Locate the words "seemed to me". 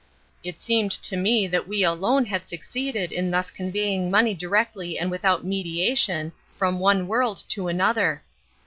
0.59-1.45